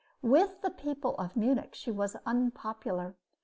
[0.23, 3.13] With the people of Munich she was unpopular.